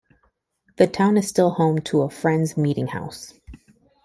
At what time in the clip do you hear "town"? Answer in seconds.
0.87-1.15